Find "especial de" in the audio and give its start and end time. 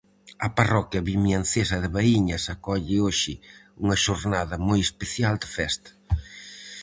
4.87-5.47